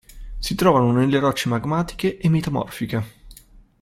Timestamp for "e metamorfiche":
2.17-3.05